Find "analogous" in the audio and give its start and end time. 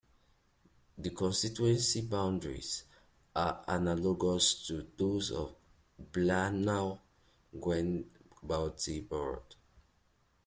3.67-4.65